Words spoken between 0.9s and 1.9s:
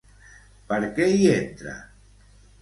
què hi entra?